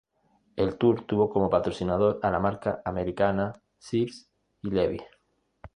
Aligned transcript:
El 0.55 0.79
Tour 0.79 1.03
tuvo 1.05 1.29
como 1.29 1.51
patrocinador 1.51 2.19
a 2.23 2.31
la 2.31 2.39
marca 2.39 2.81
Americana, 2.85 3.61
Sears, 3.77 4.27
y 4.63 4.71
Levi's. 4.71 5.03